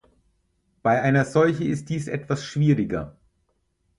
Bei 0.81 0.99
einer 1.03 1.25
Seuche 1.25 1.63
ist 1.65 1.89
dies 1.89 2.07
etwas 2.07 2.43
schwieriger. 2.43 3.17